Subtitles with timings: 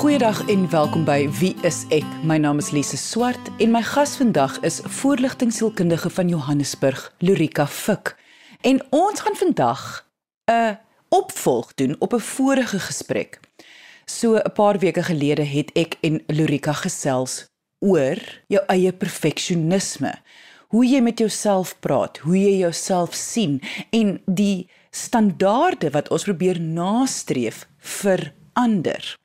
[0.00, 2.06] Goeiedag en welkom by Wie is ek?
[2.24, 8.14] My naam is Lise Swart en my gas vandag is voorligtingsielkundige van Johannesburg, Lorika Fik.
[8.64, 10.08] En ons gaan vandag
[10.48, 10.78] 'n
[11.08, 13.40] opvolg doen op 'n vorige gesprek.
[14.04, 17.44] So 'n paar weke gelede het ek en Lorika gesels
[17.78, 20.14] oor jou eie perfeksionisme.
[20.68, 26.60] Hoe jy met jouself praat, hoe jy jouself sien en die standaarde wat ons probeer
[26.60, 29.19] nastreef vir ander.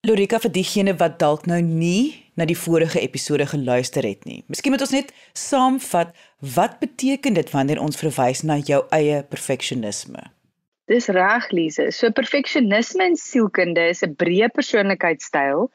[0.04, 4.42] Lorika vir diegene wat dalk nou nie na die vorige episode geluister het nie.
[4.52, 6.12] Miskien moet ons net saamvat
[6.58, 10.26] wat beteken dit wanneer ons verwys na jou eie perfeksionisme?
[10.92, 11.86] Dis reg, Lise.
[11.96, 15.70] So perfeksionisme in sielkunde is 'n breë persoonlikheidstyl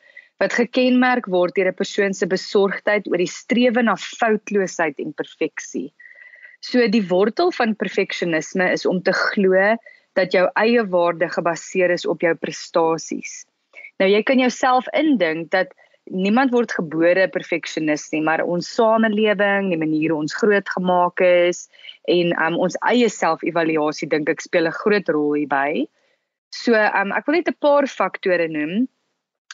[0.45, 5.89] wat gekenmerk word deur 'n persoon se besorgdheid oor die strewe na foutloosheid en perfeksie.
[6.61, 9.57] So die wortel van perfeksionisme is om te glo
[10.19, 13.45] dat jou eie waarde gebaseer is op jou prestasies.
[14.01, 15.73] Nou jy kan jouself indink dat
[16.11, 21.69] niemand word gebore perfeksionis nie, maar ons samelewing, die manier hoe ons grootgemaak is
[22.11, 25.87] en um, ons eie selfevaluasie dink ek speel 'n groot rol hierby.
[26.51, 28.89] So um, ek wil net 'n paar faktore noem.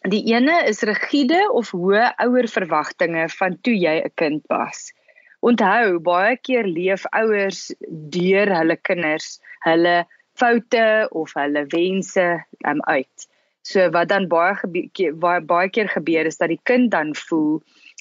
[0.08, 4.92] Die ene is rigiede of hoë ouer verwagtinge van toe jy 'n kind was.
[5.40, 7.70] Onthou, baie keer leef ouers
[8.10, 10.06] deur hulle kinders hulle
[10.38, 12.26] foute of hulle wense
[12.66, 13.28] um, uit.
[13.68, 17.58] So wat dan baie gebeur baie, baie keer gebeur is dat die kind dan voel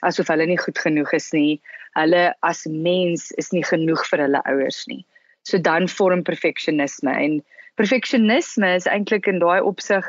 [0.08, 1.60] asof hulle nie goed genoeg is nie.
[1.98, 5.04] Hulle as mens is nie genoeg vir hulle ouers nie.
[5.48, 7.42] So dan vorm perfeksionisme en
[7.80, 10.06] perfeksionisme is eintlik in daai opsig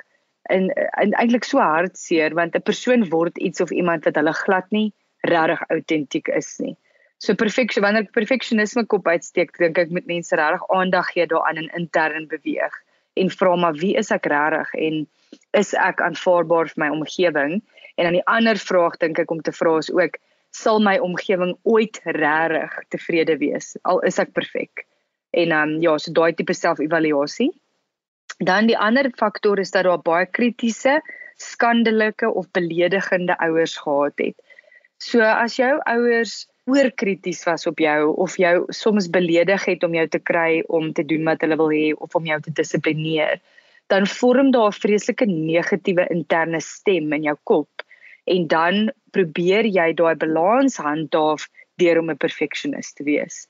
[0.52, 4.92] en eintlik so hartseer want 'n persoon word iets of iemand wat hulle glad nie
[5.28, 6.76] regtig autentiek is nie.
[7.18, 11.64] So perfeksie wanneer ek perfeksionisme kop uitsteek, dink ek met mense regtig aandag gee daaraan
[11.64, 12.74] en intern beweeg
[13.18, 14.98] en vra maar wie is ek regtig en
[15.58, 17.58] is ek aanvaarbaar vir my omgewing?
[17.98, 20.18] En dan die ander vraag dink ek om te vra is ook
[20.54, 24.86] sal my omgewing ooit regtig tevrede wees al is ek perfek?
[25.36, 27.50] En dan um, ja, so daai tipe selfevaluasie.
[28.38, 31.00] Dan die ander faktor is dat daar baie kritiese,
[31.36, 34.38] skandelike of beledigende ouers gehad het.
[35.02, 40.06] So as jou ouers oorkrities was op jou of jou soms beledig het om jou
[40.08, 43.40] te kry om te doen wat hulle wil hê of om jou te dissiplineer,
[43.88, 47.84] dan vorm daar 'n vreeslike negatiewe interne stem in jou kop
[48.26, 51.48] en dan probeer jy daai balans handhaaf
[51.80, 53.48] deur om 'n perfeksionis te wees.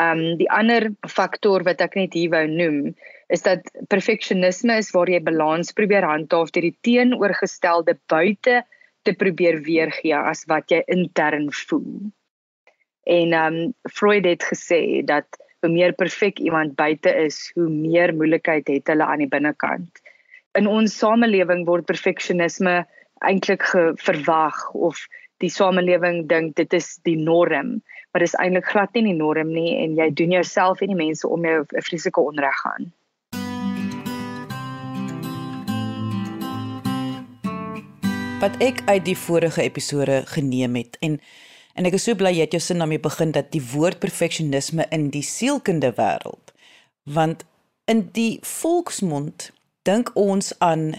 [0.00, 2.94] Um die ander faktor wat ek net hier wou noem
[3.28, 8.62] is dat perfeksionisme is waar jy balans probeer handhaaf deur die teenoorgestelde buite
[9.02, 12.10] te probeer weergee as wat jy intern voel.
[13.10, 15.26] En um Freud het gesê dat
[15.60, 19.98] hoe meer perfek iemand buite is, hoe meer moeilikheid het hulle aan die binnekant.
[20.54, 22.84] In ons samelewing word perfeksionisme
[23.26, 23.66] eintlik
[23.98, 25.02] verwag of
[25.42, 27.80] die samelewing dink dit is die norm,
[28.12, 31.26] maar dis eintlik glad nie die norm nie en jy doen jouself en die mense
[31.26, 32.92] om jou 'n vreeslike onreg aan.
[38.40, 41.20] Wat ek uit die vorige episode geneem het en
[41.74, 44.86] En ek is so bly jy het jou sin daarmee begin dat die woord perfeksionisme
[44.90, 46.54] in die sielkunde wêreld
[47.04, 47.44] want
[47.90, 49.50] in die volksmond
[49.88, 50.94] dink ons aan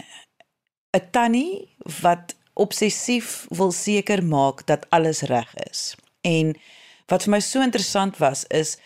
[0.92, 1.68] 'n tannie
[2.00, 5.96] wat obsessief wil seker maak dat alles reg is.
[6.20, 6.56] En
[7.06, 8.76] wat vir my so interessant was is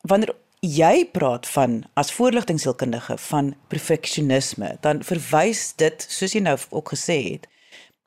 [0.00, 6.88] wanneer jy praat van as voorligtingsielkundige van perfeksionisme, dan verwys dit soos jy nou ook
[6.94, 7.46] gesê het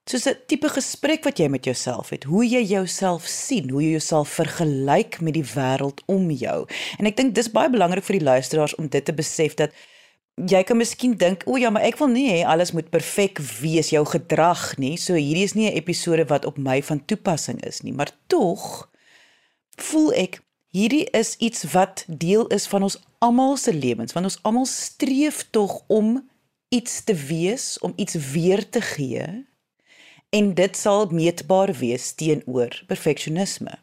[0.10, 3.92] soos 'n tipe gesprek wat jy met jouself het, hoe jy jouself sien, hoe jy
[3.92, 6.66] jouself vergelyk met die wêreld om jou.
[6.98, 9.72] En ek dink dis baie belangrik vir die luisteraars om dit te besef dat
[10.36, 13.92] jy kan miskien dink, o ja, maar ek wil nie hê alles moet perfek wees
[13.92, 14.98] jou gedrag nie.
[14.98, 18.90] So hierdie is nie 'n episode wat op my van toepassing is nie, maar tog
[19.78, 24.40] voel ek hierdie is iets wat deel is van ons almal se lewens, want ons
[24.42, 26.30] almal streef tog om
[26.70, 29.51] iets te wees, om iets weer te gee
[30.32, 33.74] en dit sal meetbaar wees teenoor perfeksionisme.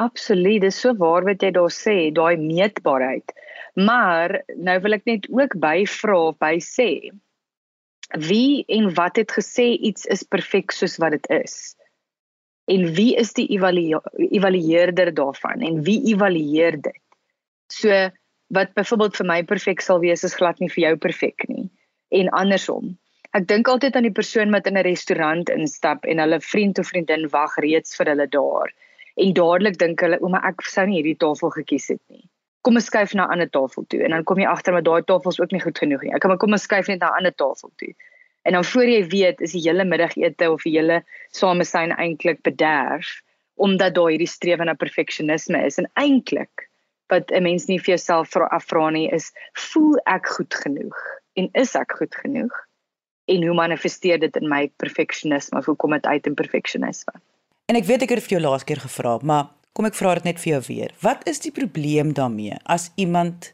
[0.00, 3.34] Absoluut, dis so waar wat jy daar sê, daai meetbaarheid.
[3.76, 6.90] Maar nou wil ek net ook byvra of by sê
[8.16, 11.74] wie en wat het gesê iets is perfek soos wat dit is?
[12.72, 17.02] En wie is die evalueerder daarvan en wie evalueer dit?
[17.72, 17.92] So
[18.48, 21.68] wat byvoorbeeld vir my perfek sal wees is glad nie vir jou perfek nie
[22.16, 22.96] en andersom.
[23.36, 26.88] Ek dink altyd aan die persoon wat in 'n restaurant instap en hulle vriend of
[26.88, 28.70] vriendin wag reeds vir hulle daar
[29.24, 32.24] en dadelik dink hulle ouma ek sou nie hierdie tafel gekies het nie.
[32.64, 35.02] Kom ons skuif na 'n ander tafel toe en dan kom jy agter met daai
[35.02, 36.12] tafels ook nie goed genoeg nie.
[36.14, 37.92] Ek kom kom ons skuif net na 'n ander tafel toe.
[38.46, 43.20] En dan voor jy weet is die hele middagete of die hele samesyn eintlik bederf
[43.56, 46.70] omdat daar hierdie strewe na perfeksionisme is en eintlik
[47.08, 50.96] wat 'n mens nie vir jouself afvra nie is voel ek goed genoeg
[51.36, 52.67] en is ek goed genoeg
[53.28, 57.16] en hoe manifesteer dit in my perfeksionisme of hoe kom dit uit in perfeksionisme
[57.68, 60.30] En ek weet ek het vir jou laas keer gevra, maar kom ek vra dit
[60.30, 60.92] net vir jou weer.
[61.04, 63.52] Wat is die probleem daarmee as iemand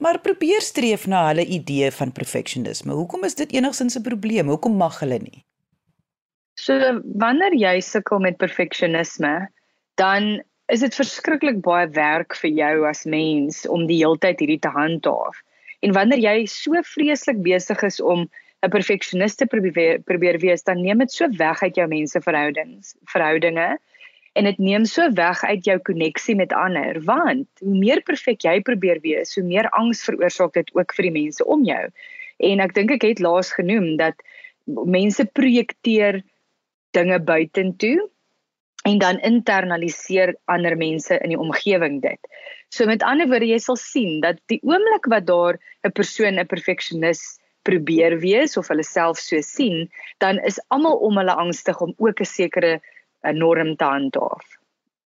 [0.00, 2.96] maar probeer streef na hulle idee van perfeksionisme?
[2.96, 4.48] Hoekom is dit enigsins 'n probleem?
[4.48, 5.44] Hoekom mag hulle nie?
[6.56, 6.72] So
[7.04, 9.48] wanneer jy sukkel met perfeksionisme,
[10.00, 10.40] dan
[10.72, 15.36] is dit verskriklik baie werk vir jou as mens om die heeltyd hierdie te handhaaf.
[15.84, 18.30] En wanneer jy so vreeslik besig is om
[18.64, 23.78] 'n perfeksionis te probeer probeer wees, dan neem dit so weg uit jou menseverhoudings, verhoudinge
[24.34, 28.60] en dit neem so weg uit jou koneksie met ander, want hoe meer perfek jy
[28.66, 31.84] probeer wees, hoe meer angs veroorsaak dit ook vir die mense om jou.
[32.42, 34.18] En ek dink ek het laas genoem dat
[34.66, 36.22] mense projekteer
[36.96, 37.98] dinge buitentoe
[38.84, 42.20] en dan internaliseer ander mense in die omgewing dit.
[42.74, 46.46] So met ander woorde, jy sal sien dat die oomblik wat daar 'n persoon 'n
[46.46, 47.38] perfeksionis
[47.68, 49.88] probeer wees of hulle self so sien,
[50.24, 54.44] dan is almal om hulle angstig om ook 'n sekere eh, norm te handhaaf.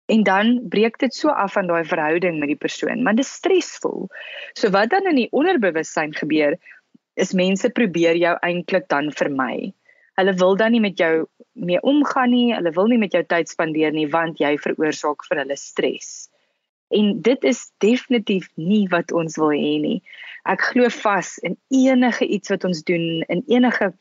[0.06, 3.32] En dan breek dit so af van daai verhouding met die persoon, maar dit is
[3.32, 4.08] stresvol.
[4.54, 6.58] So wat dan in die onderbewussyn gebeur,
[7.16, 9.74] is mense probeer jou eintlik dan vermy.
[10.20, 13.50] Hulle wil dan nie met jou mee omgaan nie, hulle wil nie met jou tyd
[13.50, 16.30] spandeer nie want jy veroorsaak vir hulle stres.
[16.96, 19.98] En dit is definitief nie wat ons wil hê nie.
[20.48, 23.92] Ek glo vas in enige iets wat ons doen, in enige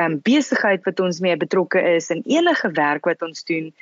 [0.00, 3.72] um, besigheid wat ons mee betrokke is, in enige werk wat ons doen,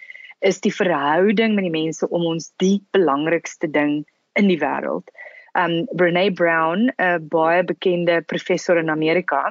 [0.40, 4.02] is die verhouding met die mense om ons die belangrikste ding
[4.36, 5.08] in die wêreld.
[5.56, 9.48] Um Brené Brown, 'n baie bekende professor in Amerika,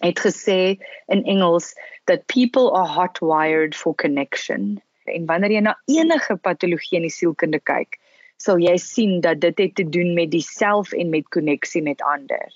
[0.00, 1.74] het gesê in Engels
[2.06, 4.80] that people are hotwired for connection.
[5.04, 7.98] En wanneer jy na enige patologie in die sielkunde kyk,
[8.38, 12.02] sal jy sien dat dit het te doen met die self en met koneksie met
[12.06, 12.46] ander.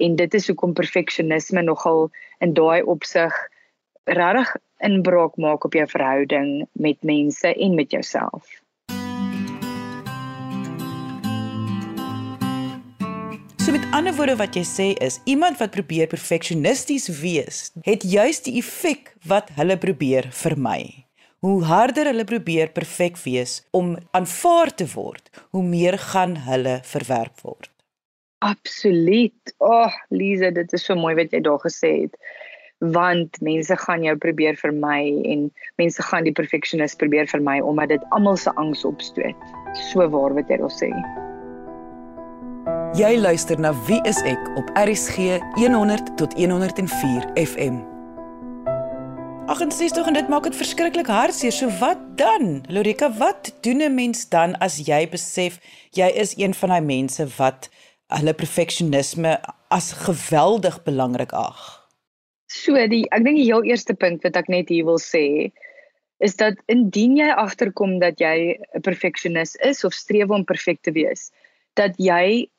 [0.00, 2.08] En dit is hoekom perfeksionisme nogal
[2.44, 3.34] in daai opsig
[4.08, 8.46] regtig inbraak maak op jou verhouding met mense en met jouself.
[13.58, 18.40] So met ander woorde wat jy sê is iemand wat probeer perfeksionisties wees, het juis
[18.46, 21.07] die effek wat hulle probeer vermy
[21.44, 27.42] hoe harder hulle probeer perfek wees om aanvaar te word, hoe meer gaan hulle verwerp
[27.46, 27.70] word.
[28.38, 29.54] Absoluut.
[29.58, 32.14] Ag, oh, Lize, dit is so mooi wat jy daar gesê het.
[32.94, 35.48] Want mense gaan jou probeer vermy en
[35.82, 39.48] mense gaan die perfeksionis probeer vermy omdat dit almal se angs opstoot.
[39.90, 40.92] So waar wat jy daar sê.
[42.98, 47.97] Jy luister na Wie is ek op RSG 100 tot 104 FM.
[49.48, 51.54] 68 en dit maak dit verskriklik hartseer.
[51.56, 52.66] So wat dan?
[52.68, 55.56] Lorika, wat doen 'n mens dan as jy besef
[55.96, 57.70] jy is een van daai mense wat
[58.12, 61.88] hulle perfeksionisme as geweldig belangrik ag?
[62.46, 65.50] So die ek dink die heel eerste punt wat ek net hier wil sê
[66.20, 70.92] is dat indien jy agterkom dat jy 'n perfeksionis is of streef om perfek te
[70.92, 71.32] wees,
[71.74, 72.50] dat jy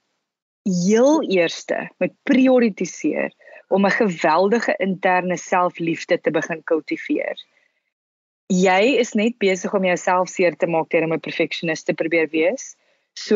[0.66, 3.30] heel eerste moet prioritiseer
[3.70, 7.38] om 'n geweldige interne selfliefde te begin kultiveer.
[8.48, 12.30] Jy is net besig om jouself seer te maak deur om 'n perfeksionis te probeer
[12.30, 12.76] wees.
[13.14, 13.36] So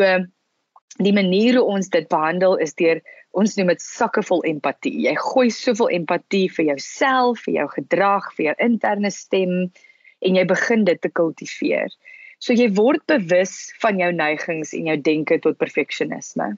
[0.98, 3.00] die manier hoe ons dit behandel is deur
[3.30, 4.94] ons noem dit sakke vol empatie.
[5.06, 9.72] Jy gooi soveel empatie vir jouself, vir jou gedrag, vir jou interne stem
[10.20, 11.90] en jy begin dit te kultiveer.
[12.38, 16.56] So jy word bewus van jou neigings en jou denke tot perfeksionisme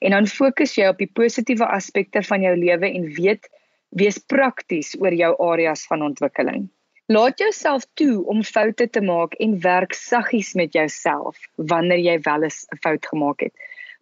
[0.00, 3.48] en dan fokus jy op die positiewe aspekte van jou lewe en weet
[4.00, 6.68] wees prakties oor jou areas van ontwikkeling.
[7.10, 12.46] Laat jouself toe om foute te maak en werk saggies met jouself wanneer jy wel
[12.46, 13.54] 'n fout gemaak het.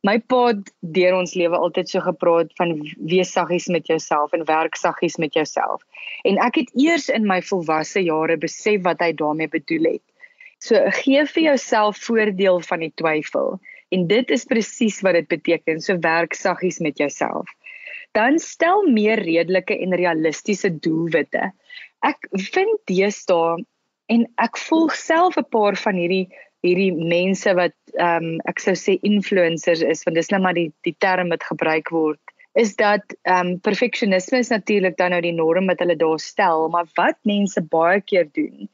[0.06, 2.76] My pa het deur ons lewe altyd so gepraat van
[3.10, 5.82] wees saggies met jouself en werk saggies met jouself.
[6.22, 10.04] En ek het eers in my volwasse jare besef wat hy daarmee bedoel het.
[10.58, 15.80] So gee vir jouself voordeel van die twyfel En dit is presies wat dit beteken,
[15.80, 17.48] so werk saggies met jouself.
[18.16, 21.50] dan stel meer redelike en realistiese doelwitte.
[22.06, 23.58] Ek vind deesdae
[24.08, 26.28] en ek volg self 'n paar van hierdie
[26.66, 30.72] hierdie mense wat ehm um, ek sou sê influencers is want dis net maar die
[30.86, 32.20] die term wat gebruik word
[32.58, 36.66] is dat ehm um, perfeksionisme is natuurlik dan nou die norm wat hulle daar stel
[36.74, 38.66] maar wat mense baie keer doen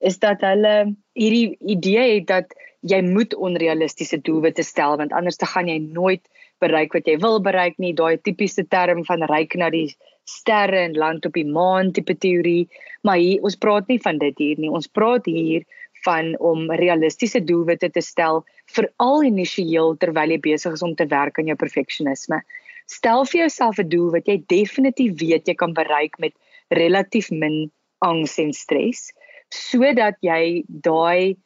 [0.00, 0.74] is dat hulle
[1.16, 6.22] hierdie idee het dat jy moet onrealistiese doelwitte stel want anders dan gaan jy nooit
[6.60, 7.92] bereik wat jy wil bereik nie.
[7.96, 9.88] Daai tipiese term van ryk na die
[10.28, 12.68] sterre en land op die maan tipe teorie.
[13.04, 14.70] Maar hier ons praat nie van dit hier nie.
[14.70, 15.66] Ons praat hier
[16.04, 21.38] van om realistiese doelwitte te stel veral initieel terwyl jy besig is om te werk
[21.38, 22.40] aan jou perfeksionisme.
[22.88, 26.32] Stel vir jouself 'n doel wat jy definitief weet jy kan bereik met
[26.70, 27.70] relatief min
[28.00, 29.10] angs en stres
[29.50, 31.36] sodat jy daai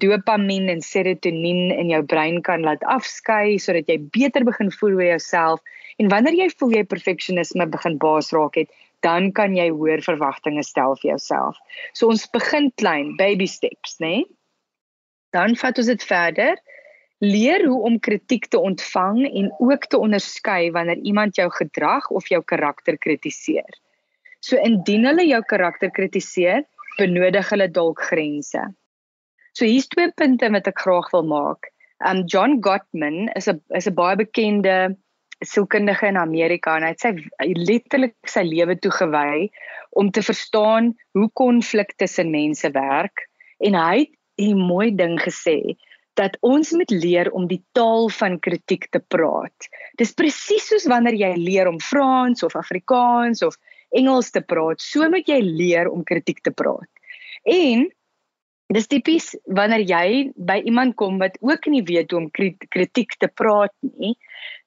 [0.00, 5.10] dopamien en serotonien in jou brein kan laat afskei sodat jy beter begin voel oor
[5.14, 8.72] jouself en wanneer jy voel jy perfeksionisme begin baas raak het
[9.04, 11.58] dan kan jy hoër verwagtinge stel vir jouself.
[11.92, 14.06] So ons begin klein, baby steps, né?
[14.08, 14.24] Nee?
[15.36, 16.56] Dan vat ons dit verder.
[17.24, 22.28] Leer hoe om kritiek te ontvang en ook te onderskei wanneer iemand jou gedrag of
[22.28, 23.78] jou karakter kritiseer.
[24.40, 26.64] So indien hulle jou karakter kritiseer,
[26.98, 28.62] benodig hulle dalk grense.
[29.56, 31.70] So hier's twee punte wat ek graag wil maak.
[32.04, 34.96] Um John Gottman is 'n is 'n baie bekende
[35.44, 37.12] sielkundige in Amerika en hy het sy
[37.68, 39.48] letterlik sy lewe toegewy
[40.00, 43.24] om te verstaan hoe konflik tussen mense werk
[43.60, 45.76] en hy het 'n mooi ding gesê
[46.20, 49.68] dat ons moet leer om die taal van kritiek te praat.
[49.96, 53.56] Dis presies soos wanneer jy leer om Frans of Afrikaans of
[53.92, 56.88] Engels te praat, so moet jy leer om kritiek te praat.
[57.44, 57.88] En
[58.74, 60.06] dis tipies wanneer jy
[60.36, 64.16] by iemand kom wat ook nie weet hoe om kritiek te praat nie,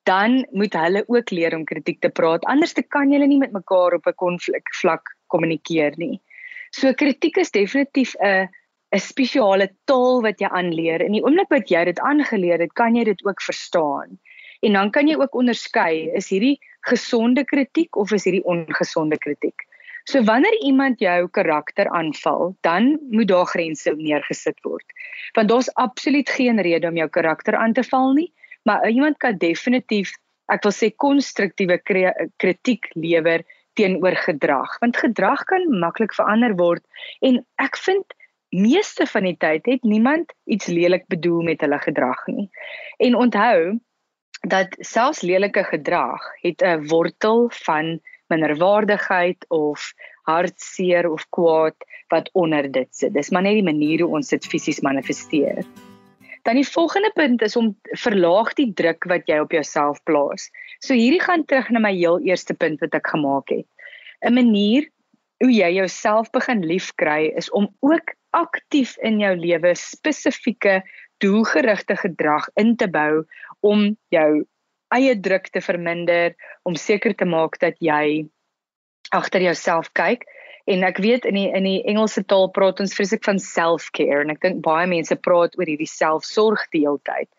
[0.07, 2.45] dan moet hulle ook leer om kritiek te praat.
[2.47, 6.21] Anders te kan julle nie met mekaar op 'n konflik vlak kommunikeer nie.
[6.71, 8.47] So kritiek is definitief 'n
[8.95, 11.01] 'n spesiale taal wat jy aanleer.
[11.01, 14.19] In die oomblik wat jy dit aangeleer het, kan jy dit ook verstaan.
[14.61, 19.68] En dan kan jy ook onderskei, is hierdie gesonde kritiek of is hierdie ongesonde kritiek?
[20.09, 24.85] So wanneer iemand jou karakter aanval, dan moet daar grense neergesit word.
[25.37, 28.31] Want daar's absoluut geen rede om jou karakter aan te val nie
[28.69, 30.13] maar iemand kan definitief
[30.53, 31.77] ek wil sê konstruktiewe
[32.41, 33.43] kritiek lewer
[33.79, 36.83] teenoor gedrag want gedrag kan maklik verander word
[37.25, 38.17] en ek vind
[38.49, 42.49] meeste van die tyd het niemand iets lelik bedoel met hulle gedrag nie
[43.05, 43.77] en onthou
[44.53, 49.91] dat selfs lelike gedrag het 'n wortel van minderwaardigheid of
[50.29, 51.75] hartseer of kwaad
[52.13, 55.63] wat onder dit sit dis maar net die manier hoe ons dit fisies manifesteer
[56.47, 60.47] Dan die volgende punt is om verlaag die druk wat jy op jouself plaas.
[60.79, 63.67] So hierdie gaan terug na my heel eerste punt wat ek gemaak het.
[64.23, 64.87] 'n Manier
[65.43, 70.81] hoe jy jouself begin liefkry is om ook aktief in jou lewe spesifieke
[71.23, 73.25] doelgerigte gedrag in te bou
[73.59, 74.45] om jou
[74.95, 78.27] eie druk te verminder, om seker te maak dat jy
[79.11, 80.25] agter jouself kyk
[80.69, 84.33] En ek weet in die in die Engelse taal praat ons vreeslik van self-care en
[84.33, 87.29] ek dink baie mense praat oor hierdie selfsorg die hele tyd.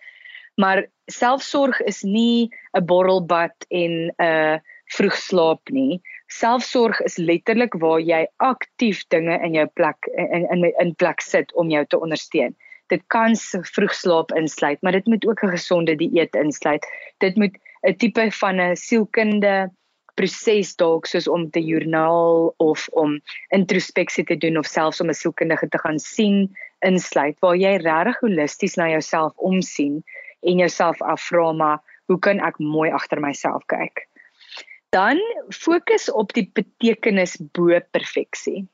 [0.59, 4.61] Maar selfsorg is nie 'n borrelbad en 'n
[4.97, 6.01] vroeg slaap nie.
[6.27, 11.55] Selfsorg is letterlik waar jy aktief dinge in jou plek in in in plek sit
[11.55, 12.57] om jou te ondersteun.
[12.91, 13.37] Dit kan
[13.73, 16.87] vroeg slaap insluit, maar dit moet ook 'n gesonde dieet insluit.
[17.19, 17.57] Dit moet
[17.87, 19.71] 'n tipe van 'n sielkundige
[20.15, 23.21] proses dalk soos om te joernaal of om
[23.57, 26.51] introspeksie te doen of selfs om 'n sielkundige te gaan sien
[26.85, 30.03] insluit waar jy regtig holisties na jouself omsien
[30.41, 34.09] en jouself afvra maar hoe kan ek mooi agter myself kyk?
[34.91, 35.19] Dan
[35.49, 38.67] fokus op die betekenis bo perfeksie.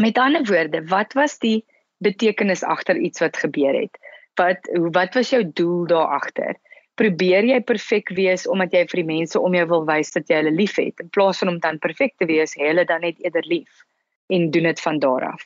[0.00, 1.64] Met ander woorde, wat was die
[2.04, 3.98] betekenis agter iets wat gebeur het?
[4.36, 6.56] Wat wat was jou doel daar agter?
[6.96, 10.40] probeer jy perfek wees omdat jy vir die mense om jou wil wys dat jy
[10.40, 13.44] hulle liefhet in plaas van om dan perfek te wees, hê hulle dan net eerder
[13.48, 13.84] lief
[14.32, 15.44] en doen dit van daar af.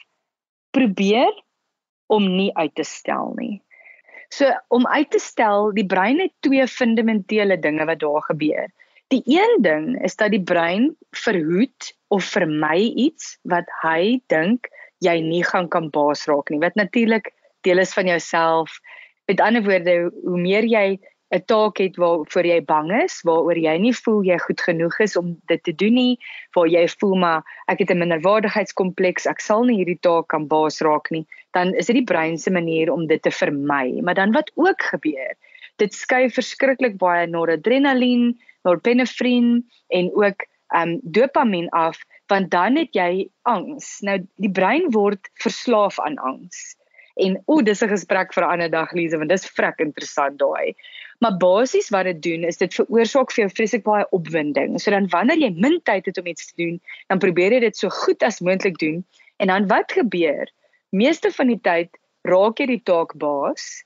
[0.75, 1.33] Probeer
[2.11, 3.59] om nie uit te stel nie.
[4.30, 8.71] So om uit te stel, die brein het twee fundamentele dinge wat daar gebeur.
[9.11, 14.71] Die een ding is dat die brein verhoed of vermy iets wat hy dink
[15.04, 16.61] jy nie gaan kan baas raak nie.
[16.61, 17.33] Wat natuurlik
[17.66, 18.78] deel is van jouself.
[19.26, 20.99] Met ander woorde, hoe meer jy
[21.30, 25.16] 'n taak het waarvoor jy bang is, waaroor jy nie voel jy goed genoeg is
[25.16, 26.19] om dit te doen nie,
[26.57, 30.80] waar jy voel maar ek het 'n minderwaardigheidskompleks, ek sal nie hierdie taak kan baas
[30.80, 34.00] raak nie, dan is dit die brein se manier om dit te vermy.
[34.02, 35.37] Maar dan wat ook gebeur,
[35.76, 41.99] dit skei verskriklik baie noradrenalien, norepinefrin en ook um dopamien af
[42.30, 43.99] want dan het jy angs.
[44.06, 46.76] Nou die brein word verslaaf aan angs.
[47.20, 50.75] En o, dis 'n gesprek vir 'n ander dag Lize want dis vrek interessant daai.
[51.20, 54.78] Maar basies wat dit doen is dit veroorsaak vir jou vreeslik baie opwinding.
[54.80, 57.76] So dan wanneer jy min tyd het om iets te doen, dan probeer jy dit
[57.76, 59.04] so goed as moontlik doen.
[59.37, 60.49] En dan wat gebeur?
[60.90, 61.90] Meeste van die tyd
[62.22, 63.84] raak jy die taak baas.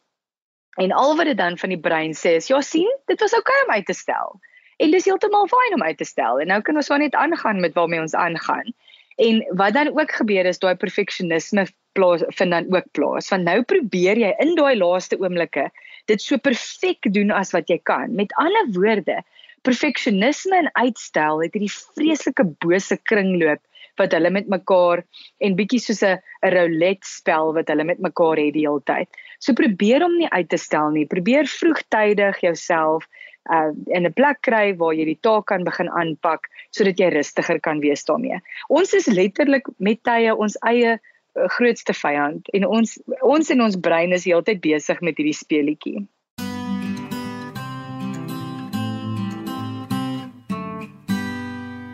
[0.77, 3.55] En al wat dit dan van die brein sê is, ja sien, dit was oukei
[3.55, 4.41] okay om uit te stel.
[4.77, 6.41] En dis heeltemal fyn om uit te stel.
[6.41, 8.75] En nou kan ons maar net aangaan met waarmee ons aangaan.
[9.23, 13.29] En wat dan ook gebeur is daai perfeksionisme plaas vind dan ook plaas.
[13.31, 15.69] Want nou probeer jy in daai laaste oomblikke
[16.11, 18.15] dit so perfek doen as wat jy kan.
[18.15, 19.21] Met ander woorde,
[19.65, 23.63] perfeksionisme en uitstel het hierdie vreeslike bose kringloop
[24.01, 25.05] wat hulle met mekaar
[25.39, 26.19] en bietjie soos 'n
[26.55, 29.09] roulette spel wat hulle met mekaar het die hele tyd.
[29.39, 31.07] So probeer om nie uit te stel nie.
[31.07, 33.07] Probeer vroegtydig jouself
[33.53, 37.61] uh in 'n plek kry waar jy die taak kan begin aanpak sodat jy rustiger
[37.61, 38.41] kan wees daarmee.
[38.69, 43.77] Ons is letterlik met tye ons eie uh, grootste vyand en ons ons in ons
[43.77, 46.07] brein is heeltyd besig met hierdie speletjie.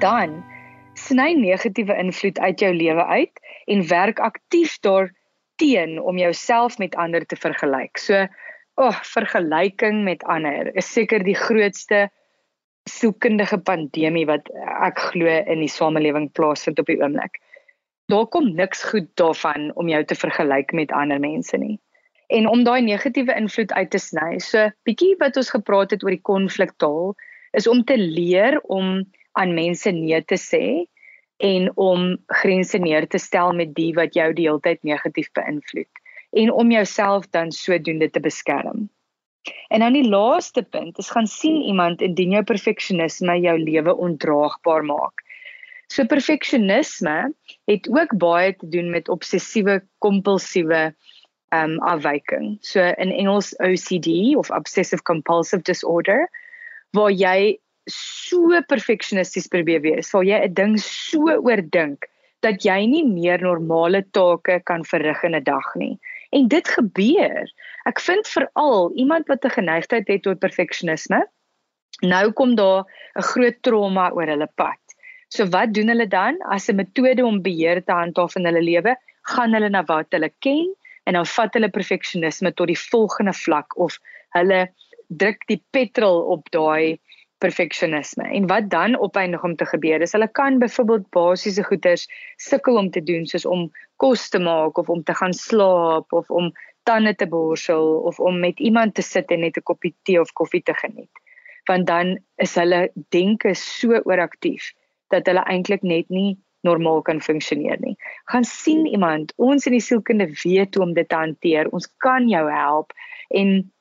[0.00, 0.40] Dan
[0.96, 7.26] sny negatiewe invloed uit jou lewe uit en werk aktief daarteen om jouself met ander
[7.26, 7.98] te vergelyk.
[7.98, 8.26] So
[8.80, 12.08] oh, vergelyking met ander is seker die grootste
[12.88, 14.48] soekendige pandemie wat
[14.86, 17.36] ek glo in die samelewing plaasvind op die oomblik.
[18.10, 21.76] Daar kom niks goed daarvan om jou te vergelyk met ander mense nie.
[22.30, 26.14] En om daai negatiewe invloed uit te sny, so bietjie wat ons gepraat het oor
[26.14, 27.12] die konfliktaal,
[27.58, 29.02] is om te leer om
[29.38, 30.64] aan mense nee te sê
[31.42, 35.99] en om grense neer te stel met die wat jou die hele tyd negatief beïnvloed
[36.30, 38.88] en om jouself dan sodoende te beskerm.
[39.68, 44.84] En dan die laaste punt is gaan sien iemand indien jou perfeksionisme jou lewe ondraagbaar
[44.84, 45.24] maak.
[45.90, 47.32] So perfeksionisme
[47.64, 50.94] het ook baie te doen met obsessiewe kompulsiewe
[51.50, 52.58] ehm um, afwyking.
[52.60, 56.28] So in Engels OCD of obsessive compulsive disorder
[56.94, 57.58] waar jy
[57.90, 62.06] so perfeksionisties probeer wees, waar jy 'n ding so oordink
[62.40, 65.98] dat jy nie meer normale take kan verrig in 'n dag nie.
[66.30, 67.50] En dit gebeur.
[67.88, 71.26] Ek vind veral iemand wat 'n geneigtheid het tot perfeksionisme,
[72.00, 72.84] nou kom daar
[73.16, 74.80] 'n groot trauma oor hulle pad.
[75.28, 78.96] So wat doen hulle dan as 'n metode om beheer te handhaaf in hulle lewe?
[79.22, 83.78] Gaan hulle na wat hulle ken en dan vat hulle perfeksionisme tot die volgende vlak
[83.78, 83.98] of
[84.36, 84.68] hulle
[85.08, 86.98] druk die petrol op daai
[87.40, 88.26] perfeksionisme.
[88.36, 92.90] En wat dan opeindig om te gebeur is hulle kan byvoorbeeld basiese goeders sukkel om
[92.90, 96.52] te doen soos om kos te maak of om te gaan slaap of om
[96.88, 100.32] tande te borsel of om met iemand te sit en net 'n koppie tee of
[100.32, 101.24] koffie te geniet.
[101.68, 104.72] Want dan is hulle denke so ooraktief
[105.08, 107.96] dat hulle eintlik net nie normaal kan funksioneer nie.
[108.24, 111.68] Gaan sien iemand, ons in die sielkunde weet hoe om dit te hanteer.
[111.72, 112.92] Ons kan jou help
[113.28, 113.72] en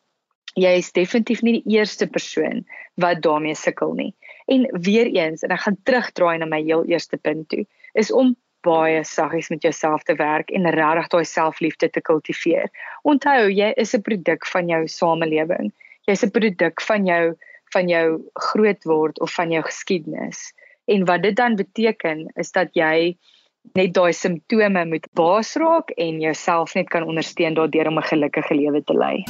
[0.55, 4.13] jy is definitief nie die eerste persoon wat daarmee sukkel nie.
[4.47, 8.35] En weer eens, en ek gaan terugdraai na my heel eerste punt toe, is om
[8.65, 12.67] baie saggies met jouself te werk en regtig daai selfliefde te kultiveer.
[13.03, 15.71] Onthou, jy is 'n produk van jou samelewing.
[16.07, 17.35] Jy's 'n produk van jou
[17.73, 20.53] van jou grootword of van jou geskiedenis.
[20.85, 23.17] En wat dit dan beteken is dat jy
[23.73, 28.55] net daai simptome moet baas raak en jouself net kan ondersteun daardeur om 'n gelukkige
[28.55, 29.23] lewe te lei.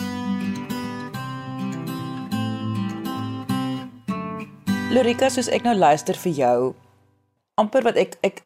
[4.90, 6.60] Lorika, soos ek nou luister vir jou,
[7.62, 8.40] amper wat ek ek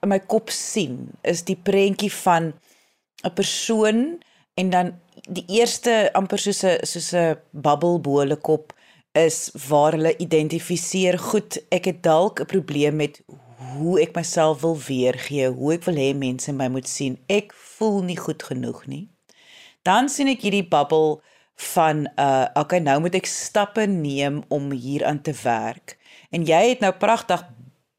[0.00, 2.54] in my kop sien, is die prentjie van
[3.20, 3.98] 'n persoon
[4.56, 4.94] en dan
[5.28, 8.72] die eerste amper soos 'n soos 'n bubbelbole kop
[9.12, 13.20] is waar hulle identifiseer goed ek het dalk 'n probleem met
[13.76, 17.18] hoe ek myself wil weergee hoe ek wil hê mense my moet sien.
[17.28, 19.08] Ek voel nie goed genoeg nie.
[19.82, 21.20] Dan sien ek hierdie bubbel
[21.56, 25.96] van uh okay nou moet ek stappe neem om hieraan te werk.
[26.30, 27.44] En jy het nou pragtig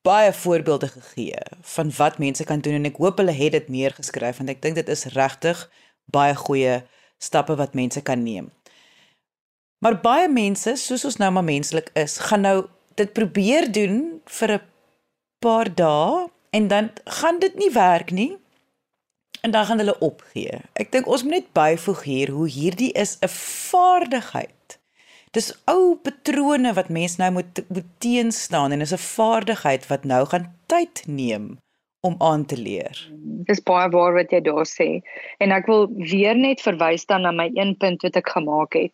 [0.06, 4.38] baie voorbeelde gegee van wat mense kan doen en ek hoop hulle het dit neergeskryf
[4.38, 5.66] want ek dink dit is regtig
[6.06, 6.84] baie goeie
[7.18, 8.52] stappe wat mense kan neem.
[9.84, 12.58] Maar baie mense, soos ons nou maar menslik is, gaan nou
[12.98, 14.62] dit probeer doen vir 'n
[15.40, 18.38] paar dae en dan gaan dit nie werk nie
[19.48, 20.60] en dan gaan hulle opgee.
[20.76, 23.32] Ek dink ons moet net byvoeg hier hoe hierdie is 'n
[23.72, 24.80] vaardigheid.
[25.32, 30.26] Dis ou patrone wat mense nou moet moet teenstaan en is 'n vaardigheid wat nou
[30.26, 31.58] gaan tyd neem
[32.02, 32.96] om aan te leer.
[33.50, 35.02] Dis baie waar wat jy daar sê.
[35.40, 38.94] En ek wil weer net verwys dan na my een punt wat ek gemaak het.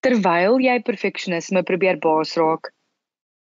[0.00, 2.72] Terwyl jy perfeksionisme probeer baas raak,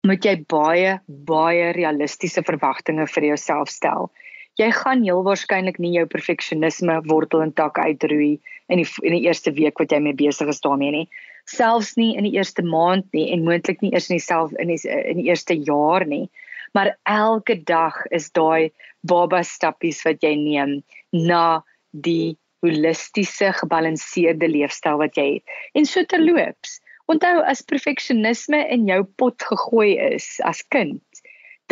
[0.08, 4.12] moet jy baie baie realistiese verwagtinge vir jouself stel.
[4.60, 9.24] Jy gaan heel waarskynlik nie jou perfeksionisme wortel en tak uitroei in die in die
[9.28, 11.06] eerste week wat jy mee besig is daarmee nie.
[11.48, 14.82] Selfs nie in die eerste maand nie en moontlik nie eers in dieself in die
[14.92, 16.28] in die eerste jaar nie.
[16.76, 18.70] Maar elke dag is daai
[19.08, 20.76] baba stappies wat jy neem
[21.16, 25.58] na die holistiese gebalanseerde leefstyl wat jy het.
[25.74, 31.02] En so terloops, Onthou as perfeksionisme in jou pot gegooi is as kind,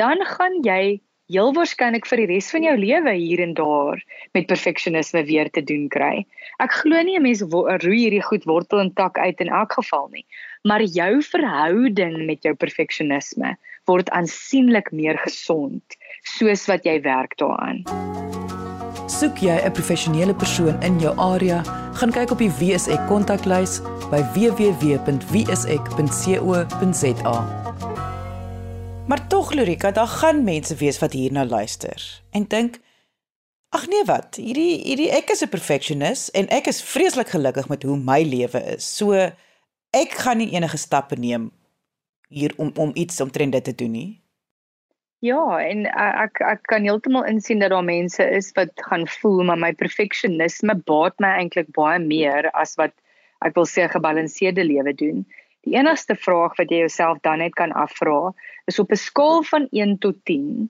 [0.01, 0.97] dan gaan jy
[1.27, 4.01] heel waarskynlik vir die res van jou lewe hier en daar
[4.33, 6.25] met perfeksionisme weer te doen kry.
[6.63, 10.07] Ek glo nie 'n mens roei hierdie goed wortel en tak uit in elk geval
[10.11, 10.25] nie,
[10.63, 15.83] maar jou verhouding met jou perfeksionisme word aansienlik meer gesond
[16.23, 17.83] soos wat jy werk daaraan.
[19.07, 21.63] Soek jy 'n professionele persoon in jou area,
[21.93, 25.35] gaan kyk op die WSE kontaklys by www.wsek.co.za.
[29.07, 32.79] Maar tog Lorika, daar gaan mense wees wat hierna luister en dink
[33.69, 37.83] ag nee wat, hierdie hierdie ek is 'n perfectionist en ek is vreeslik gelukkig met
[37.83, 38.83] hoe my lewe is.
[38.97, 39.13] So
[39.95, 41.51] ek gaan nie enige stappe neem
[42.27, 44.21] hier om om iets omtrent dit te doen nie.
[45.19, 49.57] Ja, en ek ek kan heeltemal insien dat daar mense is wat gaan voel maar
[49.57, 52.91] my perfeksionisme baat my eintlik baie meer as wat
[53.39, 55.25] ek wil sê 'n gebalanseerde lewe doen.
[55.67, 58.31] Die enigste vraag wat jy jouself dan net kan afvra,
[58.71, 60.69] is op 'n skaal van 1 tot 10,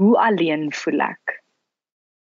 [0.00, 1.42] hoe alleen voel ek?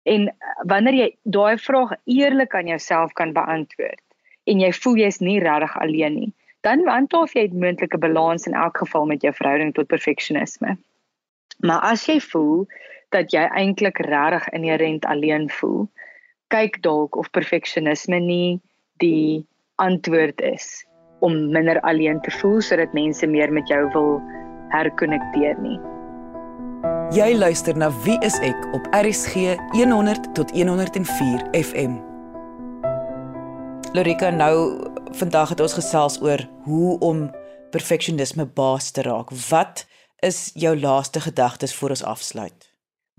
[0.03, 0.35] En
[0.67, 4.03] wanneer jy daai vraag eerlik aan jouself kan beantwoord
[4.45, 6.33] en jy voel jy's nie regtig alleen nie,
[6.67, 10.77] dan handhaaf jy 'n moontlike balans in elk geval met jou verhouding tot perfeksionisme.
[11.63, 12.67] Maar as jy voel
[13.11, 15.89] dat jy eintlik regtig inherënt alleen voel,
[16.49, 18.61] kyk dalk of perfeksionisme nie
[18.99, 19.47] die
[19.77, 20.90] antwoord is
[21.21, 24.21] om minder alleen te voel sodat mense meer met jou wil
[24.75, 25.79] herkonnekteer nie.
[27.11, 31.99] Jy luister na Wie is ek op RSG 100 tot 104 FM.
[33.93, 34.79] Lorika, nou
[35.19, 37.27] vandag het ons gesels oor hoe om
[37.75, 39.35] perfeksionisme baas te raak.
[39.51, 39.87] Wat
[40.23, 42.71] is jou laaste gedagtes voor ons afsluit?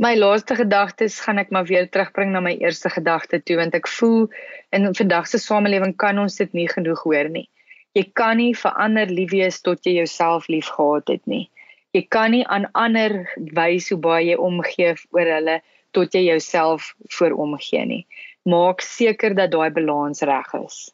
[0.01, 3.91] My laaste gedagtes gaan ek maar weer terugbring na my eerste gedagte toe want ek
[3.99, 4.29] voel
[4.73, 7.50] in vandag se samelewing kan ons dit nie genoeg hoor nie.
[7.97, 11.49] Jy kan nie vir ander lief wees tot jy jouself liefgehad het nie.
[11.91, 13.25] Jy kan nie aan ander
[13.57, 15.59] wys hoe baie jy omgee oor hulle
[15.91, 18.05] tot jy jouself voor omgee nie.
[18.47, 20.87] Maak seker dat daai balans reg is.